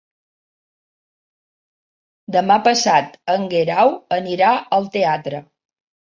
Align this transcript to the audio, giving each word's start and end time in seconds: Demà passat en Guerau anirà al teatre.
Demà 2.37 2.57
passat 2.69 3.15
en 3.35 3.47
Guerau 3.53 3.95
anirà 4.19 4.51
al 4.81 4.91
teatre. 4.99 5.45